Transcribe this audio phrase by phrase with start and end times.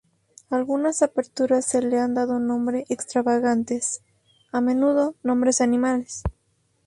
[0.49, 4.01] A algunas aperturas se le han dado nombres extravagantes,
[4.51, 6.23] a menudo nombres de animales.